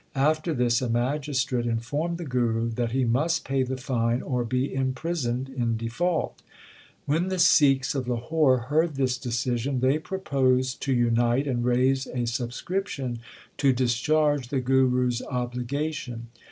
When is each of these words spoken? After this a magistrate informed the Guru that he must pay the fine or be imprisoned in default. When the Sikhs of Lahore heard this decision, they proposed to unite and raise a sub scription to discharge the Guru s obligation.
After 0.17 0.51
this 0.55 0.81
a 0.81 0.89
magistrate 0.89 1.67
informed 1.67 2.17
the 2.17 2.25
Guru 2.25 2.71
that 2.71 2.91
he 2.91 3.05
must 3.05 3.45
pay 3.45 3.61
the 3.61 3.77
fine 3.77 4.23
or 4.23 4.43
be 4.43 4.73
imprisoned 4.73 5.47
in 5.49 5.77
default. 5.77 6.41
When 7.05 7.27
the 7.27 7.37
Sikhs 7.37 7.93
of 7.93 8.07
Lahore 8.07 8.57
heard 8.71 8.95
this 8.95 9.15
decision, 9.15 9.79
they 9.79 9.99
proposed 9.99 10.81
to 10.85 10.91
unite 10.95 11.45
and 11.45 11.63
raise 11.63 12.07
a 12.07 12.25
sub 12.25 12.51
scription 12.51 13.19
to 13.57 13.73
discharge 13.73 14.47
the 14.47 14.59
Guru 14.59 15.09
s 15.09 15.21
obligation. 15.29 16.29